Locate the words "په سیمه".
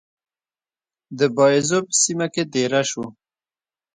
1.87-2.27